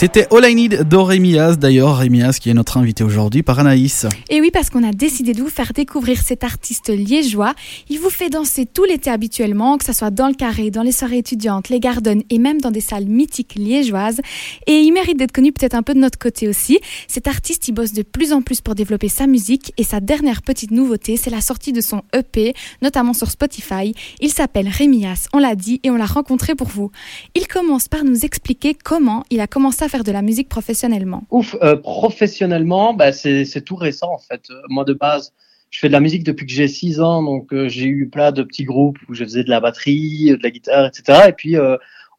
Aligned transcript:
C'était 0.00 0.28
All 0.32 0.48
I 0.48 0.54
Need 0.54 0.84
d'Orémias, 0.84 1.56
d'ailleurs 1.56 1.96
Rémias 1.96 2.38
qui 2.40 2.50
est 2.50 2.54
notre 2.54 2.76
invité 2.76 3.02
aujourd'hui 3.02 3.42
par 3.42 3.58
Anaïs. 3.58 4.06
Et 4.30 4.40
oui, 4.40 4.52
parce 4.52 4.70
qu'on 4.70 4.84
a 4.84 4.92
décidé 4.92 5.32
de 5.32 5.42
vous 5.42 5.48
faire 5.48 5.72
découvrir 5.72 6.22
cet 6.22 6.44
artiste 6.44 6.90
liégeois. 6.90 7.52
Il 7.88 7.98
vous 7.98 8.08
fait 8.08 8.30
danser 8.30 8.64
tout 8.64 8.84
l'été 8.84 9.10
habituellement, 9.10 9.76
que 9.76 9.84
ce 9.84 9.92
soit 9.92 10.12
dans 10.12 10.28
le 10.28 10.34
carré, 10.34 10.70
dans 10.70 10.84
les 10.84 10.92
soirées 10.92 11.18
étudiantes, 11.18 11.68
les 11.68 11.80
gardens 11.80 12.22
et 12.30 12.38
même 12.38 12.60
dans 12.60 12.70
des 12.70 12.80
salles 12.80 13.06
mythiques 13.06 13.56
liégeoises. 13.56 14.20
Et 14.68 14.74
il 14.74 14.92
mérite 14.92 15.18
d'être 15.18 15.32
connu 15.32 15.50
peut-être 15.50 15.74
un 15.74 15.82
peu 15.82 15.94
de 15.94 15.98
notre 15.98 16.16
côté 16.16 16.46
aussi. 16.46 16.78
Cet 17.08 17.26
artiste, 17.26 17.66
il 17.66 17.72
bosse 17.72 17.92
de 17.92 18.02
plus 18.02 18.32
en 18.32 18.40
plus 18.40 18.60
pour 18.60 18.76
développer 18.76 19.08
sa 19.08 19.26
musique 19.26 19.72
et 19.78 19.82
sa 19.82 19.98
dernière 19.98 20.42
petite 20.42 20.70
nouveauté, 20.70 21.16
c'est 21.16 21.30
la 21.30 21.40
sortie 21.40 21.72
de 21.72 21.80
son 21.80 22.02
EP, 22.16 22.54
notamment 22.82 23.14
sur 23.14 23.32
Spotify. 23.32 23.96
Il 24.20 24.30
s'appelle 24.30 24.68
Rémias, 24.68 25.26
on 25.32 25.40
l'a 25.40 25.56
dit 25.56 25.80
et 25.82 25.90
on 25.90 25.96
l'a 25.96 26.06
rencontré 26.06 26.54
pour 26.54 26.68
vous. 26.68 26.92
Il 27.34 27.48
commence 27.48 27.88
par 27.88 28.04
nous 28.04 28.24
expliquer 28.24 28.76
comment 28.80 29.24
il 29.30 29.40
a 29.40 29.48
commencé 29.48 29.82
à 29.82 29.87
faire 29.88 30.04
de 30.04 30.12
la 30.12 30.22
musique 30.22 30.48
professionnellement 30.48 31.24
Ouf, 31.30 31.56
euh, 31.62 31.76
professionnellement, 31.76 32.94
bah, 32.94 33.12
c'est 33.12 33.64
tout 33.64 33.76
récent 33.76 34.12
en 34.12 34.18
fait. 34.18 34.42
Euh, 34.50 34.60
moi 34.68 34.84
de 34.84 34.92
base, 34.92 35.32
je 35.70 35.78
fais 35.78 35.88
de 35.88 35.92
la 35.92 36.00
musique 36.00 36.24
depuis 36.24 36.46
que 36.46 36.52
j'ai 36.52 36.68
6 36.68 37.00
ans, 37.00 37.22
donc 37.22 37.52
euh, 37.52 37.68
j'ai 37.68 37.86
eu 37.86 38.08
plein 38.08 38.32
de 38.32 38.42
petits 38.42 38.64
groupes 38.64 38.98
où 39.08 39.14
je 39.14 39.24
faisais 39.24 39.44
de 39.44 39.50
la 39.50 39.60
batterie, 39.60 40.30
de 40.30 40.42
la 40.42 40.50
guitare, 40.50 40.86
etc. 40.86 41.28
Et 41.28 41.32
puis 41.32 41.56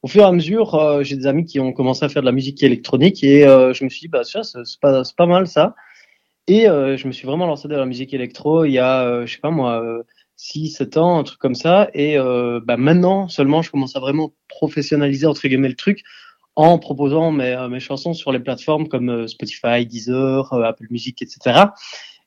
au 0.01 0.07
fur 0.07 0.21
et 0.21 0.25
à 0.25 0.31
mesure, 0.31 1.03
j'ai 1.03 1.15
des 1.17 1.27
amis 1.27 1.45
qui 1.45 1.59
ont 1.59 1.73
commencé 1.73 2.05
à 2.05 2.09
faire 2.09 2.21
de 2.21 2.27
la 2.27 2.31
musique 2.31 2.63
électronique 2.63 3.23
et 3.23 3.41
je 3.41 3.83
me 3.83 3.89
suis 3.89 4.01
dit, 4.01 4.07
bah 4.07 4.23
ça, 4.23 4.43
c'est 4.43 4.79
pas, 4.79 5.25
mal 5.25 5.47
ça. 5.47 5.75
Et 6.47 6.65
je 6.65 7.07
me 7.07 7.11
suis 7.11 7.25
vraiment 7.27 7.47
lancé 7.47 7.67
dans 7.67 7.77
la 7.77 7.85
musique 7.85 8.13
électro 8.13 8.65
il 8.65 8.71
y 8.71 8.79
a, 8.79 9.25
je 9.25 9.33
sais 9.33 9.39
pas 9.39 9.51
moi, 9.51 9.83
6, 10.37 10.69
7 10.69 10.97
ans, 10.97 11.19
un 11.19 11.23
truc 11.23 11.39
comme 11.39 11.55
ça. 11.55 11.89
Et 11.93 12.17
bah, 12.17 12.77
maintenant 12.77 13.27
seulement, 13.27 13.61
je 13.61 13.71
commence 13.71 13.95
à 13.95 13.99
vraiment 13.99 14.31
professionnaliser 14.47 15.25
entre 15.25 15.47
guillemets 15.47 15.69
le 15.69 15.75
truc 15.75 16.03
en 16.55 16.77
proposant 16.77 17.31
mes, 17.31 17.53
euh, 17.53 17.69
mes, 17.69 17.79
chansons 17.79 18.13
sur 18.13 18.31
les 18.31 18.39
plateformes 18.39 18.87
comme 18.87 19.09
euh, 19.09 19.27
Spotify, 19.27 19.85
Deezer, 19.85 20.51
euh, 20.53 20.63
Apple 20.63 20.87
Music, 20.89 21.21
etc. 21.21 21.65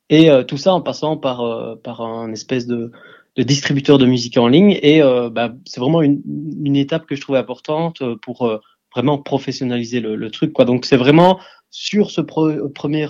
Et 0.08 0.28
tout 0.46 0.58
ça 0.58 0.74
en 0.74 0.82
passant 0.82 1.16
par, 1.16 1.78
par 1.82 2.02
un 2.02 2.30
espèce 2.32 2.66
de, 2.66 2.92
de 3.36 3.42
distributeur 3.42 3.96
de 3.96 4.04
musique 4.04 4.36
en 4.36 4.46
ligne. 4.46 4.78
Et 4.82 5.00
bah, 5.00 5.54
c'est 5.64 5.80
vraiment 5.80 6.02
une, 6.02 6.20
une, 6.62 6.76
étape 6.76 7.06
que 7.06 7.14
je 7.14 7.22
trouvais 7.22 7.38
importante 7.38 8.02
pour 8.20 8.60
vraiment 8.94 9.16
professionnaliser 9.16 10.00
le, 10.00 10.16
le, 10.16 10.30
truc. 10.30 10.52
Quoi. 10.52 10.66
Donc 10.66 10.84
c'est 10.84 10.98
vraiment 10.98 11.40
sur 11.70 12.10
ce 12.10 12.20
premier 12.20 13.06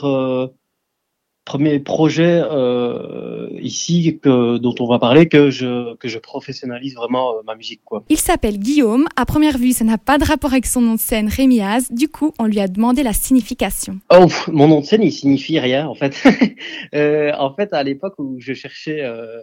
premier 1.44 1.80
projet 1.80 2.42
euh, 2.44 3.48
ici 3.60 4.18
que, 4.22 4.58
dont 4.58 4.74
on 4.80 4.86
va 4.86 4.98
parler 4.98 5.28
que 5.28 5.50
je, 5.50 5.94
que 5.96 6.08
je 6.08 6.18
professionnalise 6.18 6.94
vraiment 6.94 7.32
euh, 7.32 7.42
ma 7.44 7.54
musique. 7.54 7.80
Quoi. 7.84 8.04
Il 8.08 8.18
s'appelle 8.18 8.58
Guillaume. 8.58 9.06
À 9.16 9.26
première 9.26 9.58
vue, 9.58 9.72
ça 9.72 9.84
n'a 9.84 9.98
pas 9.98 10.18
de 10.18 10.24
rapport 10.24 10.52
avec 10.52 10.66
son 10.66 10.80
nom 10.80 10.94
de 10.94 11.00
scène 11.00 11.28
Rémiaz. 11.28 11.90
Du 11.90 12.08
coup, 12.08 12.32
on 12.38 12.46
lui 12.46 12.60
a 12.60 12.68
demandé 12.68 13.02
la 13.02 13.12
signification. 13.12 13.98
Oh, 14.10 14.26
mon 14.48 14.68
nom 14.68 14.80
de 14.80 14.86
scène, 14.86 15.02
il 15.02 15.12
signifie 15.12 15.58
rien 15.58 15.86
en 15.86 15.94
fait. 15.94 16.22
euh, 16.94 17.32
en 17.38 17.54
fait, 17.54 17.72
à 17.72 17.82
l'époque 17.82 18.14
où 18.18 18.36
je 18.38 18.52
cherchais 18.54 19.02
euh, 19.02 19.42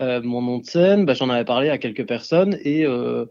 euh, 0.00 0.20
mon 0.22 0.42
nom 0.42 0.58
de 0.58 0.64
scène, 0.64 1.04
bah, 1.04 1.14
j'en 1.14 1.28
avais 1.30 1.44
parlé 1.44 1.68
à 1.68 1.78
quelques 1.78 2.06
personnes 2.06 2.56
et 2.62 2.86
euh, 2.86 3.26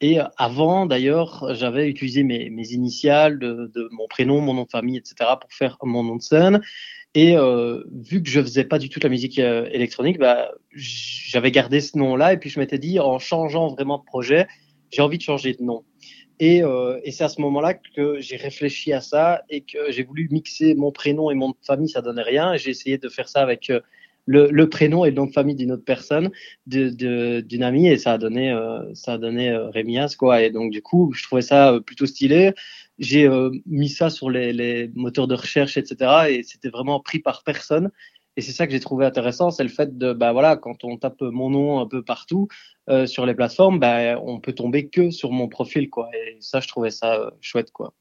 et 0.00 0.18
avant, 0.36 0.84
d'ailleurs, 0.84 1.54
j'avais 1.54 1.88
utilisé 1.88 2.24
mes, 2.24 2.50
mes 2.50 2.72
initiales 2.72 3.38
de, 3.38 3.70
de, 3.74 3.88
mon 3.92 4.06
prénom, 4.06 4.40
mon 4.40 4.52
nom 4.52 4.64
de 4.64 4.70
famille, 4.70 4.98
etc., 4.98 5.14
pour 5.40 5.50
faire 5.50 5.78
mon 5.82 6.02
nom 6.02 6.16
de 6.16 6.20
scène. 6.20 6.60
Et 7.14 7.36
euh, 7.36 7.84
vu 7.92 8.22
que 8.22 8.28
je 8.28 8.40
faisais 8.40 8.64
pas 8.64 8.78
du 8.78 8.88
tout 8.88 8.98
de 8.98 9.04
la 9.04 9.10
musique 9.10 9.38
euh, 9.38 9.68
électronique, 9.70 10.18
bah, 10.18 10.50
j'avais 10.72 11.52
gardé 11.52 11.80
ce 11.80 11.96
nom-là. 11.96 12.32
Et 12.32 12.38
puis 12.38 12.50
je 12.50 12.58
m'étais 12.58 12.78
dit, 12.78 12.98
en 12.98 13.18
changeant 13.20 13.68
vraiment 13.68 13.98
de 13.98 14.04
projet, 14.04 14.48
j'ai 14.90 15.00
envie 15.00 15.18
de 15.18 15.22
changer 15.22 15.54
de 15.54 15.62
nom. 15.62 15.84
Et, 16.40 16.64
euh, 16.64 16.98
et 17.04 17.12
c'est 17.12 17.22
à 17.22 17.28
ce 17.28 17.40
moment-là 17.40 17.74
que 17.74 18.18
j'ai 18.18 18.36
réfléchi 18.36 18.92
à 18.92 19.00
ça 19.00 19.42
et 19.48 19.60
que 19.60 19.92
j'ai 19.92 20.02
voulu 20.02 20.28
mixer 20.32 20.74
mon 20.74 20.90
prénom 20.90 21.30
et 21.30 21.34
mon 21.34 21.54
famille, 21.62 21.88
ça 21.88 22.02
donnait 22.02 22.22
rien. 22.22 22.56
J'ai 22.56 22.70
essayé 22.70 22.98
de 22.98 23.08
faire 23.08 23.28
ça 23.28 23.40
avec 23.40 23.70
euh, 23.70 23.80
le, 24.26 24.48
le, 24.50 24.68
prénom 24.68 25.04
et 25.04 25.10
le 25.10 25.16
nom 25.16 25.26
de 25.26 25.32
famille 25.32 25.54
d'une 25.54 25.72
autre 25.72 25.84
personne, 25.84 26.30
d'une 26.66 26.94
de, 26.94 27.62
amie, 27.62 27.88
et 27.88 27.98
ça 27.98 28.12
a 28.12 28.18
donné, 28.18 28.50
euh, 28.50 28.94
ça 28.94 29.14
a 29.14 29.18
donné 29.18 29.50
euh, 29.50 29.68
Rémias, 29.70 30.16
quoi. 30.18 30.42
Et 30.42 30.50
donc 30.50 30.70
du 30.70 30.82
coup, 30.82 31.12
je 31.14 31.22
trouvais 31.24 31.42
ça 31.42 31.78
plutôt 31.84 32.06
stylé 32.06 32.54
j'ai 32.98 33.26
euh, 33.26 33.50
mis 33.66 33.88
ça 33.88 34.10
sur 34.10 34.30
les, 34.30 34.52
les, 34.52 34.88
moteurs 34.94 35.26
de 35.26 35.34
recherche, 35.34 35.76
etc. 35.76 36.28
Et 36.28 36.42
c'était 36.42 36.68
vraiment 36.68 37.00
pris 37.00 37.18
par 37.18 37.42
personne. 37.42 37.90
Et 38.36 38.40
c'est 38.40 38.52
ça 38.52 38.66
que 38.66 38.72
j'ai 38.72 38.80
trouvé 38.80 39.06
intéressant, 39.06 39.50
c'est 39.50 39.62
le 39.62 39.68
fait 39.68 39.96
de, 39.96 40.12
bah 40.12 40.32
voilà, 40.32 40.56
quand 40.56 40.82
on 40.82 40.96
tape 40.96 41.20
mon 41.20 41.50
nom 41.50 41.78
un 41.78 41.86
peu 41.86 42.02
partout 42.02 42.48
euh, 42.90 43.06
sur 43.06 43.26
les 43.26 43.34
plateformes, 43.34 43.78
bah, 43.78 44.18
on 44.20 44.40
peut 44.40 44.52
tomber 44.52 44.88
que 44.88 45.10
sur 45.10 45.30
mon 45.30 45.48
profil, 45.48 45.88
quoi. 45.88 46.10
Et 46.14 46.36
ça, 46.40 46.58
je 46.60 46.66
trouvais 46.66 46.90
ça 46.90 47.14
euh, 47.14 47.30
chouette, 47.40 47.70
quoi. 47.70 47.94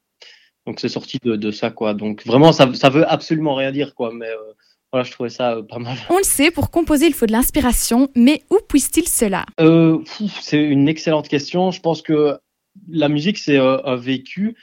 Donc 0.66 0.80
c'est 0.80 0.90
sorti 0.90 1.20
de, 1.24 1.36
de, 1.36 1.52
ça, 1.52 1.70
quoi. 1.70 1.94
Donc 1.94 2.26
vraiment, 2.26 2.52
ça, 2.52 2.74
ça 2.74 2.90
veut 2.90 3.08
absolument 3.08 3.54
rien 3.54 3.72
dire, 3.72 3.94
quoi. 3.94 4.12
Mais 4.12 4.28
euh, 4.28 4.54
voilà, 4.94 5.04
je 5.04 5.12
trouvais 5.12 5.30
ça 5.30 5.58
pas 5.68 5.80
mal. 5.80 5.98
On 6.12 6.20
le 6.20 6.24
sait, 6.24 6.52
pour 6.52 6.70
composer, 6.70 7.08
il 7.08 7.14
faut 7.14 7.26
de 7.26 7.32
l'inspiration, 7.32 8.10
mais 8.16 8.44
où 8.52 8.60
puisse-t-il 8.70 9.08
cela? 9.10 9.46
C'est 10.40 10.64
une 10.64 10.88
excellente 10.88 11.28
question. 11.28 11.72
Je 11.72 11.82
pense 11.82 12.04
que 12.04 12.38
la 12.88 13.10
musique, 13.10 13.40
c'est 13.40 13.58
un 13.58 13.96
vécu 13.96 14.56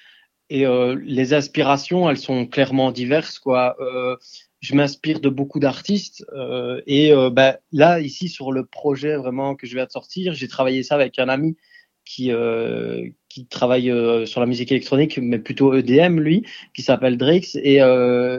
et 0.48 0.66
euh, 0.66 0.96
les 1.04 1.32
aspirations, 1.32 2.08
elles 2.08 2.18
sont 2.18 2.46
clairement 2.46 2.92
diverses. 2.92 3.38
Quoi. 3.40 3.76
Euh, 3.80 4.16
je 4.60 4.74
m'inspire 4.74 5.20
de 5.20 5.28
beaucoup 5.28 5.58
d'artistes. 5.58 6.24
Euh, 6.32 6.80
et 6.86 7.12
euh, 7.12 7.30
bah, 7.30 7.58
là, 7.72 8.00
ici, 8.00 8.28
sur 8.28 8.52
le 8.52 8.64
projet 8.64 9.16
vraiment 9.16 9.56
que 9.56 9.66
je 9.66 9.74
viens 9.74 9.86
de 9.86 9.90
sortir, 9.90 10.34
j'ai 10.34 10.48
travaillé 10.48 10.82
ça 10.82 10.94
avec 10.94 11.18
un 11.18 11.28
ami 11.28 11.56
qui, 12.04 12.30
euh, 12.32 13.08
qui 13.30 13.46
travaille 13.46 13.90
sur 14.26 14.40
la 14.40 14.46
musique 14.46 14.70
électronique, 14.70 15.18
mais 15.22 15.38
plutôt 15.38 15.72
EDM, 15.72 16.18
lui, 16.18 16.44
qui 16.74 16.82
s'appelle 16.82 17.16
Drix. 17.16 17.56
Et 17.62 17.78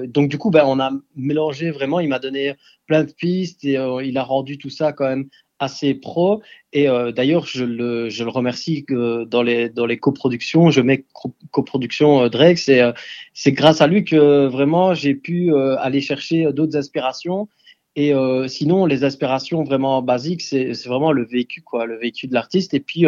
donc, 0.07 0.29
du 0.29 0.38
coup, 0.38 0.52
bah, 0.52 0.66
on 0.68 0.79
a 0.79 0.91
mélangé 1.16 1.72
vraiment, 1.72 2.00
il 2.00 2.09
m'a 2.09 2.19
donné 2.19 2.53
plein 2.85 3.03
de 3.03 3.12
pistes 3.12 3.66
et 3.66 3.78
il 4.03 4.18
a 4.18 4.24
rendu 4.24 4.57
tout 4.57 4.69
ça 4.69 4.91
quand 4.91 5.07
même 5.07 5.29
assez 5.62 5.94
pro. 5.94 6.41
Et 6.74 6.90
euh, 6.90 7.12
d'ailleurs, 7.12 7.46
je 7.46 7.63
le, 7.63 8.09
je 8.09 8.24
le 8.24 8.29
remercie 8.29 8.84
que 8.84 9.24
dans 9.25 9.44
les, 9.44 9.69
dans 9.69 9.85
les 9.85 9.97
coproductions, 9.97 10.72
je 10.72 10.81
mets 10.81 11.06
coproduction 11.52 12.23
euh, 12.23 12.29
Drex. 12.29 12.68
Et 12.68 12.81
euh, 12.81 12.91
c'est 13.34 13.52
grâce 13.52 13.79
à 13.79 13.88
lui 13.88 14.03
que 14.03 14.47
vraiment 14.47 14.94
j'ai 14.94 15.13
pu 15.13 15.53
euh, 15.53 15.78
aller 15.78 16.02
chercher 16.02 16.52
d'autres 16.52 16.75
aspirations. 16.75 17.47
Et 17.96 18.13
euh, 18.13 18.47
sinon, 18.47 18.85
les 18.85 19.03
aspirations 19.03 19.63
vraiment 19.63 20.02
basiques, 20.02 20.41
c'est 20.41 20.72
vraiment 20.85 21.12
le 21.12 21.25
vécu, 21.25 21.62
quoi, 21.62 21.85
le 21.85 21.97
vécu 21.97 22.28
de 22.28 22.34
l'artiste. 22.34 22.73
Et 22.73 22.79
puis, 22.79 23.06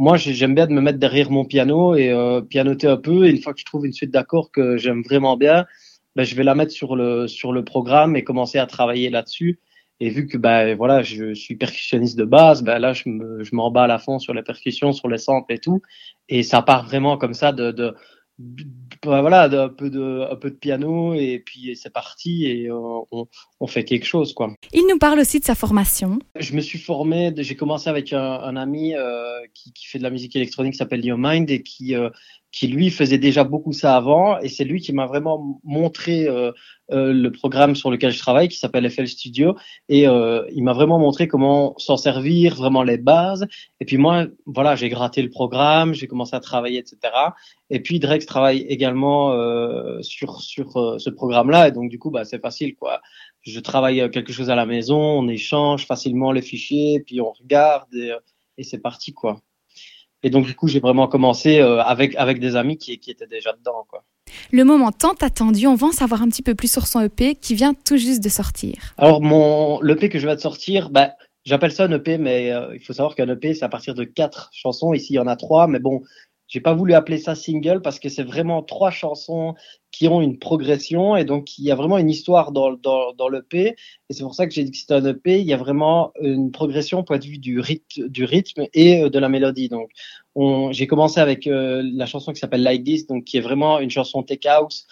moi, 0.00 0.16
j'aime 0.16 0.54
bien 0.54 0.66
de 0.66 0.72
me 0.72 0.80
mettre 0.80 0.98
derrière 0.98 1.30
mon 1.30 1.44
piano 1.44 1.94
et 1.94 2.10
pianoter 2.48 2.86
un 2.86 2.96
peu. 2.96 3.26
Et 3.26 3.30
une 3.30 3.42
fois 3.42 3.52
que 3.52 3.60
je 3.60 3.66
trouve 3.66 3.84
une 3.84 3.92
suite 3.92 4.10
d'accords 4.10 4.50
que 4.50 4.78
j'aime 4.78 5.02
vraiment 5.02 5.36
bien, 5.36 5.66
ben, 6.16 6.24
je 6.24 6.34
vais 6.34 6.42
la 6.42 6.54
mettre 6.54 6.72
sur 6.72 6.96
le, 6.96 7.28
sur 7.28 7.52
le 7.52 7.64
programme 7.64 8.16
et 8.16 8.24
commencer 8.24 8.56
à 8.58 8.64
travailler 8.66 9.10
là-dessus. 9.10 9.60
Et 10.00 10.08
vu 10.08 10.26
que 10.26 10.38
bah, 10.38 10.74
voilà, 10.74 11.02
je 11.02 11.34
suis 11.34 11.54
percussionniste 11.54 12.18
de 12.18 12.24
base, 12.24 12.62
bah, 12.62 12.78
là, 12.78 12.94
je 12.94 13.10
me, 13.10 13.44
je 13.44 13.54
m'emballe 13.54 13.90
à 13.90 13.98
fond 13.98 14.18
sur 14.18 14.32
les 14.32 14.42
percussions, 14.42 14.92
sur 14.92 15.06
les 15.06 15.18
samples 15.18 15.52
et 15.52 15.58
tout. 15.58 15.82
Et 16.30 16.42
ça 16.42 16.62
part 16.62 16.86
vraiment 16.86 17.18
comme 17.18 17.34
ça 17.34 17.52
de, 17.52 17.70
de, 17.70 17.94
voilà, 19.04 19.44
un 19.44 19.68
peu 19.68 19.90
de, 19.90 20.26
un 20.30 20.36
peu 20.36 20.50
de 20.50 20.56
piano 20.56 21.14
et 21.14 21.42
puis 21.44 21.74
c'est 21.76 21.92
parti 21.92 22.46
et 22.46 22.70
on, 22.70 23.06
on, 23.60 23.66
fait 23.66 23.84
quelque 23.84 24.04
chose 24.04 24.34
quoi. 24.34 24.54
Il 24.72 24.86
nous 24.90 24.98
parle 24.98 25.20
aussi 25.20 25.40
de 25.40 25.44
sa 25.44 25.54
formation. 25.54 26.18
Je 26.36 26.54
me 26.54 26.60
suis 26.60 26.78
formé, 26.78 27.32
j'ai 27.36 27.56
commencé 27.56 27.88
avec 27.88 28.12
un, 28.12 28.20
un 28.20 28.56
ami 28.56 28.94
euh, 28.94 29.40
qui, 29.54 29.72
qui, 29.72 29.86
fait 29.86 29.98
de 29.98 30.02
la 30.02 30.10
musique 30.10 30.36
électronique, 30.36 30.72
qui 30.72 30.78
s'appelle 30.78 31.04
Your 31.04 31.18
Mind 31.18 31.50
et 31.50 31.62
qui 31.62 31.94
euh, 31.94 32.10
qui 32.52 32.66
lui 32.66 32.90
faisait 32.90 33.18
déjà 33.18 33.44
beaucoup 33.44 33.72
ça 33.72 33.96
avant 33.96 34.38
et 34.40 34.48
c'est 34.48 34.64
lui 34.64 34.80
qui 34.80 34.92
m'a 34.92 35.06
vraiment 35.06 35.60
montré 35.62 36.26
euh, 36.26 36.50
euh, 36.90 37.12
le 37.12 37.30
programme 37.30 37.76
sur 37.76 37.90
lequel 37.90 38.10
je 38.10 38.18
travaille 38.18 38.48
qui 38.48 38.58
s'appelle 38.58 38.90
FL 38.90 39.06
Studio 39.06 39.56
et 39.88 40.08
euh, 40.08 40.44
il 40.52 40.64
m'a 40.64 40.72
vraiment 40.72 40.98
montré 40.98 41.28
comment 41.28 41.74
s'en 41.78 41.96
servir 41.96 42.56
vraiment 42.56 42.82
les 42.82 42.98
bases. 42.98 43.46
Et 43.80 43.84
puis 43.84 43.98
moi 43.98 44.26
voilà 44.46 44.74
j'ai 44.74 44.88
gratté 44.88 45.22
le 45.22 45.30
programme 45.30 45.94
j'ai 45.94 46.08
commencé 46.08 46.34
à 46.34 46.40
travailler 46.40 46.78
etc 46.78 46.98
et 47.70 47.80
puis 47.80 48.00
Drex 48.00 48.26
travaille 48.26 48.62
également 48.62 49.32
euh, 49.32 50.02
sur 50.02 50.40
sur 50.40 50.76
euh, 50.76 50.98
ce 50.98 51.10
programme 51.10 51.50
là 51.50 51.68
et 51.68 51.72
donc 51.72 51.88
du 51.90 51.98
coup 51.98 52.10
bah 52.10 52.24
c'est 52.24 52.40
facile 52.40 52.74
quoi. 52.74 53.00
Je 53.42 53.60
travaille 53.60 54.10
quelque 54.10 54.32
chose 54.32 54.50
à 54.50 54.56
la 54.56 54.66
maison 54.66 54.98
on 54.98 55.28
échange 55.28 55.86
facilement 55.86 56.32
les 56.32 56.42
fichiers 56.42 57.00
puis 57.06 57.20
on 57.20 57.32
regarde 57.32 57.94
et, 57.94 58.12
et 58.58 58.64
c'est 58.64 58.80
parti 58.80 59.12
quoi 59.12 59.40
et 60.22 60.30
donc, 60.30 60.46
du 60.46 60.54
coup, 60.54 60.68
j'ai 60.68 60.80
vraiment 60.80 61.08
commencé 61.08 61.60
euh, 61.60 61.82
avec, 61.82 62.14
avec 62.16 62.40
des 62.40 62.56
amis 62.56 62.76
qui, 62.76 62.98
qui 62.98 63.10
étaient 63.10 63.26
déjà 63.26 63.52
dedans. 63.52 63.86
Quoi. 63.88 64.04
Le 64.52 64.64
moment 64.64 64.92
tant 64.92 65.14
attendu, 65.20 65.66
on 65.66 65.74
va 65.74 65.88
en 65.88 65.92
savoir 65.92 66.22
un 66.22 66.28
petit 66.28 66.42
peu 66.42 66.54
plus 66.54 66.70
sur 66.70 66.86
son 66.86 67.00
EP 67.00 67.34
qui 67.34 67.54
vient 67.54 67.74
tout 67.74 67.96
juste 67.96 68.22
de 68.22 68.28
sortir. 68.28 68.74
Alors, 68.98 69.22
mon, 69.22 69.80
l'EP 69.80 70.08
que 70.08 70.18
je 70.18 70.26
vais 70.26 70.36
de 70.36 70.40
sortir, 70.40 70.90
bah, 70.90 71.12
j'appelle 71.44 71.72
ça 71.72 71.84
un 71.84 71.92
EP, 71.92 72.18
mais 72.18 72.52
euh, 72.52 72.74
il 72.74 72.80
faut 72.80 72.92
savoir 72.92 73.14
qu'un 73.14 73.28
EP, 73.28 73.54
c'est 73.54 73.64
à 73.64 73.68
partir 73.68 73.94
de 73.94 74.04
quatre 74.04 74.50
chansons. 74.52 74.92
Ici, 74.92 75.14
il 75.14 75.16
y 75.16 75.18
en 75.18 75.26
a 75.26 75.36
trois, 75.36 75.66
mais 75.66 75.78
bon, 75.78 76.02
j'ai 76.50 76.60
pas 76.60 76.74
voulu 76.74 76.94
appeler 76.94 77.16
ça 77.16 77.34
single 77.34 77.80
parce 77.80 78.00
que 78.00 78.08
c'est 78.08 78.24
vraiment 78.24 78.62
trois 78.62 78.90
chansons 78.90 79.54
qui 79.92 80.08
ont 80.08 80.20
une 80.20 80.38
progression 80.38 81.16
et 81.16 81.24
donc 81.24 81.58
il 81.58 81.64
y 81.64 81.70
a 81.70 81.76
vraiment 81.76 81.96
une 81.96 82.10
histoire 82.10 82.50
dans, 82.50 82.72
dans, 82.72 83.12
dans 83.12 83.28
l'EP 83.28 83.76
et 84.08 84.12
c'est 84.12 84.22
pour 84.22 84.34
ça 84.34 84.46
que 84.46 84.52
j'ai 84.52 84.64
dit 84.64 84.72
que 84.72 84.76
c'était 84.76 84.94
un 84.94 85.04
EP. 85.04 85.40
Il 85.40 85.46
y 85.46 85.52
a 85.52 85.56
vraiment 85.56 86.12
une 86.20 86.50
progression 86.50 87.04
point 87.04 87.18
de 87.18 87.24
vue 87.24 87.38
du 87.38 87.60
rythme, 87.60 88.08
du 88.08 88.24
rythme 88.24 88.66
et 88.74 89.04
euh, 89.04 89.08
de 89.10 89.18
la 89.20 89.28
mélodie. 89.28 89.68
Donc 89.68 89.90
j'ai 90.72 90.86
commencé 90.86 91.20
avec 91.20 91.48
la 91.48 92.06
chanson 92.06 92.32
qui 92.32 92.40
s'appelle 92.40 92.62
Like 92.62 92.84
This, 92.84 93.06
donc 93.06 93.24
qui 93.24 93.36
est 93.36 93.42
vraiment 93.42 93.78
une 93.78 93.90
chanson 93.90 94.22
tech 94.22 94.44
house 94.46 94.86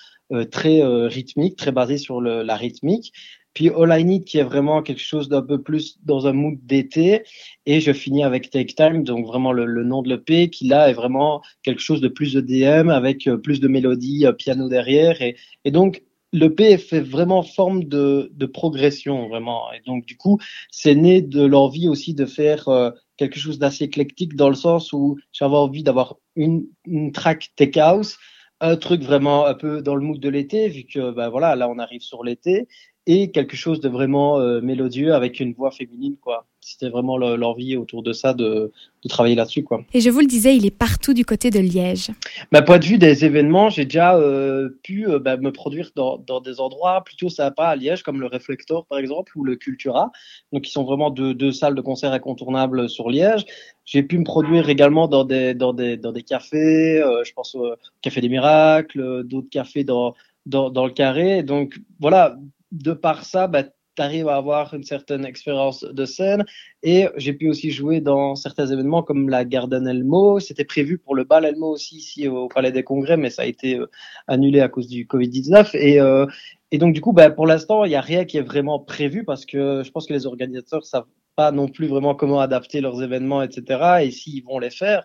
très 0.51 0.83
rythmique, 0.83 1.57
très 1.57 1.73
basée 1.73 1.97
sur 1.97 2.21
le, 2.21 2.43
la 2.43 2.57
rythmique. 2.57 3.13
Puis 3.55 3.71
All 3.71 4.01
I 4.01 4.05
Need 4.05 4.25
qui 4.25 4.39
est 4.39 4.45
vraiment 4.45 4.83
quelque 4.83 5.03
chose 5.03 5.29
d'un 5.29 5.43
peu 5.43 5.61
plus 5.61 5.99
dans 6.05 6.27
un 6.27 6.33
mood 6.33 6.59
d'été. 6.63 7.23
Et 7.67 7.81
je 7.81 7.93
finis 7.93 8.23
avec 8.23 8.51
Take 8.51 8.75
Time, 8.75 9.05
donc 9.05 9.27
vraiment 9.27 9.53
le, 9.53 9.85
nom 9.85 10.03
de 10.03 10.09
l'EP 10.09 10.51
qui 10.51 10.69
là 10.69 10.89
est 10.91 10.95
vraiment 10.95 11.43
quelque 11.63 11.81
chose 11.81 12.01
de 12.01 12.09
plus 12.09 12.37
EDM 12.37 12.91
avec 12.91 13.27
euh, 13.27 13.37
plus 13.37 13.61
de 13.61 13.69
mélodies, 13.69 14.27
euh, 14.27 14.33
piano 14.33 14.69
derrière. 14.69 15.21
Et, 15.23 15.37
et 15.65 15.71
donc 15.71 16.03
l'EP 16.33 16.77
fait 16.79 17.01
vraiment 17.01 17.43
forme 17.43 17.85
de, 17.85 18.31
de, 18.35 18.47
progression 18.47 19.29
vraiment. 19.29 19.73
Et 19.73 19.81
donc 19.87 20.05
du 20.07 20.17
coup, 20.17 20.39
c'est 20.71 20.95
né 20.95 21.23
de 21.23 21.45
l'envie 21.45 21.89
aussi 21.89 22.15
de 22.15 22.27
faire 22.27 22.69
euh, 22.69 22.91
quelque 23.17 23.39
chose 23.39 23.59
d'assez 23.59 23.85
éclectique 23.85 24.37
dans 24.37 24.49
le 24.49 24.55
sens 24.55 24.93
où 24.93 25.17
j'avais 25.33 25.57
envie 25.57 25.83
d'avoir 25.83 26.17
une, 26.37 26.67
une 26.87 27.13
track 27.13 27.51
tech 27.57 27.77
house 27.77 28.19
un 28.61 28.77
truc 28.77 29.03
vraiment 29.03 29.47
un 29.47 29.55
peu 29.55 29.83
dans 29.83 29.95
le 29.95 30.03
mood 30.03 30.19
de 30.19 30.29
l'été, 30.29 30.69
vu 30.69 30.85
que 30.85 31.13
bah, 31.13 31.29
voilà, 31.29 31.55
là 31.55 31.69
on 31.69 31.79
arrive 31.79 32.01
sur 32.01 32.25
l'été, 32.25 32.67
et 33.09 33.31
quelque 33.31 33.57
chose 33.57 33.81
de 33.81 33.89
vraiment 33.89 34.39
euh, 34.39 34.61
mélodieux 34.61 35.15
avec 35.15 35.41
une 35.41 35.55
voix 35.55 35.71
féminine, 35.71 36.17
quoi. 36.21 36.45
C'était 36.61 36.91
vraiment 36.91 37.17
l'envie 37.17 37.77
autour 37.77 38.03
de 38.03 38.13
ça 38.13 38.35
de, 38.35 38.71
de 39.03 39.09
travailler 39.09 39.35
là-dessus, 39.35 39.65
quoi. 39.65 39.81
Et 39.95 40.01
je 40.01 40.11
vous 40.11 40.21
le 40.21 40.27
disais, 40.27 40.55
il 40.55 40.67
est 40.67 40.77
partout 40.77 41.15
du 41.15 41.25
côté 41.25 41.51
de 41.51 41.59
Liège. 41.59 42.11
Bah, 42.53 42.61
point 42.61 42.79
de 42.79 42.85
vue 42.85 42.99
des 42.99 43.25
événements, 43.25 43.71
j'ai 43.71 43.87
déjà 43.87 44.17
euh, 44.17 44.69
pu 44.83 45.09
euh, 45.09 45.19
bah, 45.19 45.39
me 45.39 45.51
produire 45.53 45.91
dans, 45.97 46.19
dans, 46.19 46.43
des 46.43 46.61
endroits 46.61 47.03
plutôt 47.03 47.31
sympas 47.31 47.69
à 47.69 47.77
Liège, 47.77 48.03
comme 48.03 48.21
le 48.21 48.27
Reflector 48.27 48.85
par 48.85 48.99
exemple, 48.99 49.33
ou 49.39 49.45
le 49.45 49.57
Cultura, 49.57 50.13
donc 50.53 50.65
qui 50.65 50.71
sont 50.71 50.85
vraiment 50.85 51.09
deux, 51.09 51.33
deux 51.33 51.53
salles 51.53 51.77
de 51.77 51.81
concert 51.81 52.13
incontournables 52.13 52.91
sur 52.91 53.09
Liège. 53.09 53.47
J'ai 53.87 54.03
pu 54.03 54.19
me 54.19 54.25
produire 54.25 54.69
également 54.69 55.09
dans 55.09 55.25
des, 55.25 55.55
dans 55.55 55.73
des, 55.73 55.97
dans 55.97 56.13
des 56.13 56.23
cafés, 56.23 57.03
je 57.25 57.33
pense 57.33 57.55
au 57.55 57.73
Café 58.03 58.21
des 58.21 58.29
Miracles, 58.29 59.23
d'autres 59.25 59.49
cafés 59.49 59.85
dans, 59.85 60.15
dans, 60.45 60.69
dans 60.69 60.85
le 60.85 60.93
Carré. 60.93 61.43
Donc 61.43 61.81
voilà, 61.99 62.37
de 62.73 62.93
par 62.93 63.25
ça, 63.25 63.47
bah, 63.47 63.65
tu 63.99 64.03
arrives 64.03 64.29
à 64.29 64.37
avoir 64.37 64.75
une 64.75 64.85
certaine 64.85 65.25
expérience 65.25 65.83
de 65.85 66.05
scène. 66.05 66.45
Et 66.83 67.07
j'ai 67.17 67.33
pu 67.33 67.49
aussi 67.49 67.71
jouer 67.71 68.01
dans 68.01 68.37
certains 68.37 68.67
événements 68.67 69.03
comme 69.03 69.29
la 69.29 69.45
Garden 69.45 69.87
Elmo. 69.89 70.39
C'était 70.39 70.65
prévu 70.65 70.99
pour 70.99 71.15
le 71.17 71.25
bal 71.25 71.45
Elmo 71.45 71.73
aussi 71.73 71.97
ici 71.97 72.29
au 72.29 72.49
Palais 72.49 72.71
des 72.71 72.85
Congrès, 72.85 73.17
mais 73.17 73.31
ça 73.31 73.43
a 73.43 73.47
été 73.47 73.77
euh, 73.77 73.87
annulé 74.29 74.61
à 74.61 74.69
cause 74.69 74.87
du 74.87 75.05
Covid-19. 75.05 75.77
Et, 75.77 76.01
euh, 76.01 76.27
et 76.71 76.79
donc 76.79 76.95
du 76.95 77.01
coup, 77.01 77.13
bah, 77.13 77.31
pour 77.31 77.47
l'instant, 77.47 77.85
il 77.85 77.89
n'y 77.89 77.97
a 77.97 78.01
rien 78.01 78.25
qui 78.25 78.39
est 78.39 78.43
vraiment 78.43 78.79
prévu 78.79 79.25
parce 79.25 79.45
que 79.45 79.83
je 79.85 79.91
pense 79.91 80.07
que 80.07 80.13
les 80.13 80.27
organisateurs 80.27 80.85
savent 80.85 81.07
pas 81.39 81.53
non 81.53 81.69
plus 81.69 81.87
vraiment 81.87 82.17
comment 82.17 82.41
adapter 82.41 82.81
leurs 82.81 83.01
événements, 83.01 83.43
etc. 83.45 84.01
Et 84.03 84.11
s'ils 84.11 84.43
vont 84.43 84.59
les 84.59 84.71
faire. 84.71 85.05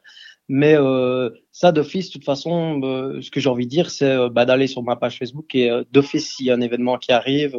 Mais 0.49 0.75
euh, 0.75 1.29
ça, 1.51 1.71
d'office, 1.71 2.07
de 2.07 2.13
toute 2.13 2.25
façon, 2.25 2.81
euh, 2.83 3.21
ce 3.21 3.29
que 3.29 3.39
j'ai 3.39 3.49
envie 3.49 3.65
de 3.65 3.69
dire, 3.69 3.91
c'est 3.91 4.09
euh, 4.09 4.29
bah, 4.29 4.43
d'aller 4.45 4.65
sur 4.65 4.81
ma 4.81 4.95
page 4.95 5.19
Facebook 5.19 5.53
et 5.53 5.69
euh, 5.69 5.83
d'office, 5.91 6.33
s'il 6.33 6.47
y 6.47 6.51
a 6.51 6.55
un 6.55 6.61
événement 6.61 6.97
qui 6.97 7.11
arrive, 7.11 7.55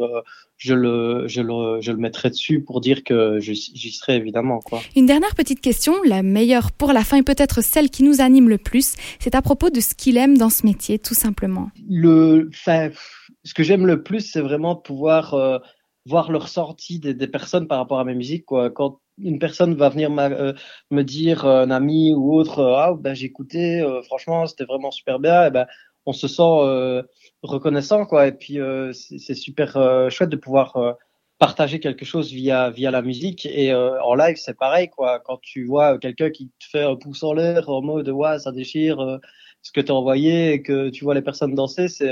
je, 0.57 0.73
le, 0.73 1.23
je, 1.27 1.41
le, 1.41 1.79
je 1.79 1.93
le 1.93 1.97
mettrai 1.97 2.29
dessus 2.29 2.61
pour 2.61 2.81
dire 2.81 3.05
que 3.05 3.39
j'y 3.39 3.91
serai 3.91 4.17
évidemment. 4.17 4.59
Quoi. 4.59 4.81
Une 4.97 5.05
dernière 5.05 5.35
petite 5.35 5.61
question, 5.61 5.93
la 6.03 6.21
meilleure 6.21 6.73
pour 6.73 6.91
la 6.91 7.05
fin 7.05 7.15
et 7.17 7.23
peut-être 7.23 7.63
celle 7.63 7.89
qui 7.89 8.03
nous 8.03 8.19
anime 8.19 8.49
le 8.49 8.57
plus, 8.57 8.95
c'est 9.19 9.35
à 9.35 9.41
propos 9.41 9.69
de 9.69 9.79
ce 9.79 9.95
qu'il 9.95 10.17
aime 10.17 10.37
dans 10.37 10.49
ce 10.49 10.65
métier, 10.65 10.99
tout 10.99 11.15
simplement. 11.15 11.69
Le, 11.89 12.49
ce 12.51 13.53
que 13.53 13.63
j'aime 13.63 13.85
le 13.85 14.03
plus, 14.03 14.19
c'est 14.19 14.41
vraiment 14.41 14.75
de 14.75 14.81
pouvoir 14.81 15.61
voir 16.05 16.31
le 16.31 16.37
ressenti 16.37 16.99
des, 16.99 17.13
des, 17.13 17.27
personnes 17.27 17.67
par 17.67 17.79
rapport 17.79 17.99
à 17.99 18.05
mes 18.05 18.15
musiques. 18.15 18.45
Quoi. 18.45 18.69
Quand 18.69 18.99
une 19.17 19.39
personne 19.39 19.75
va 19.75 19.89
venir 19.89 20.11
euh, 20.19 20.53
me 20.91 21.03
dire, 21.03 21.45
euh, 21.45 21.63
un 21.63 21.71
ami 21.71 22.13
ou 22.13 22.33
autre, 22.33 22.59
euh, 22.59 22.75
ah 22.75 22.93
ben 22.97 23.13
j'ai 23.13 23.25
écouté, 23.25 23.83
franchement 24.05 24.45
c'était 24.47 24.65
vraiment 24.65 24.91
super 24.91 25.19
bien, 25.19 25.43
et 25.43 25.47
eh 25.47 25.51
ben 25.51 25.67
on 26.05 26.13
se 26.13 26.27
sent 26.27 27.03
reconnaissant 27.43 28.05
quoi. 28.05 28.27
Et 28.27 28.31
puis 28.31 28.59
c'est 28.93 29.33
super 29.35 30.09
chouette 30.11 30.29
de 30.29 30.35
pouvoir 30.35 30.97
partager 31.39 31.79
quelque 31.79 32.05
chose 32.05 32.31
via 32.31 32.69
via 32.69 32.91
la 32.91 33.01
musique 33.01 33.45
et 33.45 33.73
en 33.73 34.15
live 34.15 34.35
c'est 34.37 34.57
pareil 34.57 34.89
quoi. 34.89 35.19
Quand 35.19 35.39
tu 35.41 35.65
vois 35.65 35.97
quelqu'un 35.99 36.29
qui 36.29 36.49
te 36.59 36.65
fait 36.71 36.83
un 36.83 36.95
pouce 36.95 37.23
en 37.23 37.33
l'air 37.33 37.69
en 37.69 37.81
mode 37.81 38.09
ouais 38.09 38.39
ça 38.39 38.51
déchire 38.51 39.19
ce 39.61 39.71
que 39.71 39.81
tu 39.81 39.91
as 39.91 39.95
envoyé 39.95 40.53
et 40.53 40.61
que 40.61 40.89
tu 40.89 41.03
vois 41.03 41.15
les 41.15 41.23
personnes 41.23 41.55
danser, 41.55 41.87
c'est 41.87 42.11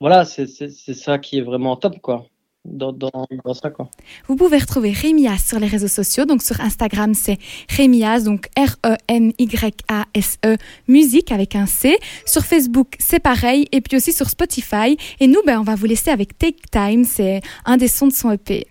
voilà 0.00 0.24
c'est 0.24 0.46
ça 0.46 1.18
qui 1.18 1.38
est 1.38 1.42
vraiment 1.42 1.76
top 1.76 2.00
quoi 2.00 2.26
dans, 2.64 3.54
ça. 3.54 3.70
Quoi. 3.70 3.88
Vous 4.28 4.36
pouvez 4.36 4.58
retrouver 4.58 4.92
Rémias 4.92 5.38
sur 5.38 5.58
les 5.58 5.66
réseaux 5.66 5.88
sociaux. 5.88 6.24
Donc 6.24 6.42
sur 6.42 6.60
Instagram, 6.60 7.14
c'est 7.14 7.38
Rémias, 7.68 8.20
donc 8.20 8.48
R-E-M-Y-A-S-E, 8.56 10.56
musique 10.88 11.32
avec 11.32 11.56
un 11.56 11.66
C. 11.66 11.98
Sur 12.26 12.44
Facebook, 12.44 12.94
c'est 12.98 13.20
pareil. 13.20 13.66
Et 13.72 13.80
puis 13.80 13.96
aussi 13.96 14.12
sur 14.12 14.28
Spotify. 14.28 14.96
Et 15.20 15.26
nous, 15.26 15.40
ben, 15.46 15.60
on 15.60 15.64
va 15.64 15.74
vous 15.74 15.86
laisser 15.86 16.10
avec 16.10 16.36
Take 16.38 16.62
Time. 16.70 17.04
C'est 17.04 17.40
un 17.64 17.76
des 17.76 17.88
sons 17.88 18.08
de 18.08 18.12
son 18.12 18.30
EP. 18.30 18.66